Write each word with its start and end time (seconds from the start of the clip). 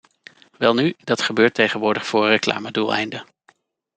Welnu, 0.57 0.93
dat 1.03 1.21
gebeurt 1.21 1.53
tegenwoordig 1.53 2.05
voor 2.05 2.27
reclamedoeleinden. 2.27 3.25